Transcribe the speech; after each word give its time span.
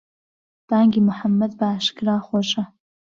بانگی 0.69 1.01
موحەمەد 1.07 1.51
بە 1.59 1.65
ئاشکرا 1.71 2.15
خۆشە 2.27 2.63